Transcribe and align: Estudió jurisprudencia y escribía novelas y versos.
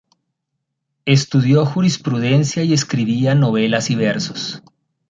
Estudió 1.05 1.63
jurisprudencia 1.63 2.63
y 2.63 2.73
escribía 2.73 3.35
novelas 3.35 3.91
y 3.91 3.95
versos. 3.95 4.63